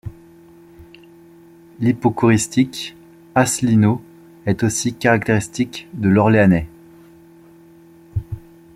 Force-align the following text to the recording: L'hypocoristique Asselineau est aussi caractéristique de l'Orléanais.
L'hypocoristique 1.79 2.95
Asselineau 3.35 4.01
est 4.47 4.63
aussi 4.63 4.95
caractéristique 4.95 5.87
de 5.93 6.09
l'Orléanais. 6.09 6.67